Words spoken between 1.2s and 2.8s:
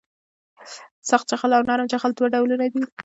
جغل او نرم جغل دوه ډولونه